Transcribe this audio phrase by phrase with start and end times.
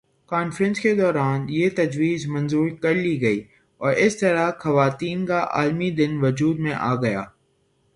[0.31, 3.39] conference کے دوران یہ تجویز منظور کر لی گئی
[3.81, 7.23] اور اس طرح خواتین کا عالمی دن وجود میں آگیا